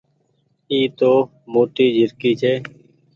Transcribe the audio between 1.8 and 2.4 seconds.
جهرڪي